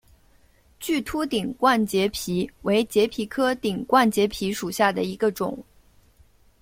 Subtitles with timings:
[0.79, 5.63] 巨突顶冠节蜱为节蜱科顶冠节蜱属下的一个种。